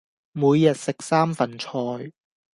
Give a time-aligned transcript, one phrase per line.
[0.31, 2.11] 每日食三份菜